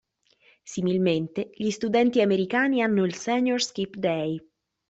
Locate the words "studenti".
1.69-2.21